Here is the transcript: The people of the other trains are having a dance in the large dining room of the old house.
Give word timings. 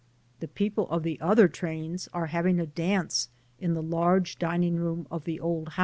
The 0.39 0.47
people 0.47 0.89
of 0.89 1.03
the 1.03 1.21
other 1.21 1.47
trains 1.47 2.09
are 2.11 2.25
having 2.25 2.59
a 2.59 2.65
dance 2.65 3.29
in 3.59 3.75
the 3.75 3.83
large 3.83 4.39
dining 4.39 4.77
room 4.77 5.05
of 5.11 5.25
the 5.25 5.39
old 5.39 5.69
house. 5.69 5.79